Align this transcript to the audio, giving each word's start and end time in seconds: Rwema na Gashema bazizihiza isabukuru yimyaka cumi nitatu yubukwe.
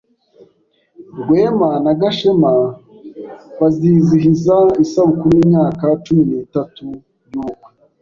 Rwema 1.19 1.69
na 1.83 1.91
Gashema 1.99 2.51
bazizihiza 3.59 4.57
isabukuru 4.83 5.31
yimyaka 5.39 5.85
cumi 6.03 6.23
nitatu 6.29 6.81
yubukwe. 7.29 7.67